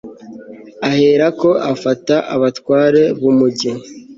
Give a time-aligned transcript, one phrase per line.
[0.89, 3.71] ahera ko afata abatware b'umugi